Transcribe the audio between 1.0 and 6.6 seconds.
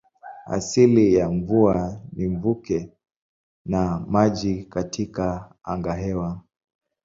ya mvua ni mvuke wa maji katika angahewa.